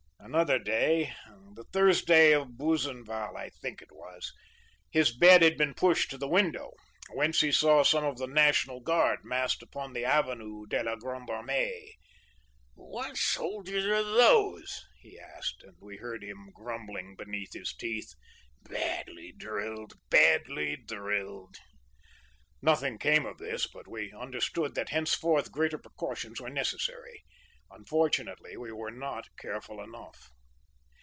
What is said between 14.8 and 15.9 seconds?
he asked, and